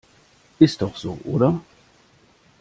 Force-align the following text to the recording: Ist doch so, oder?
Ist 0.57 0.81
doch 0.81 0.97
so, 0.97 1.19
oder? 1.25 1.61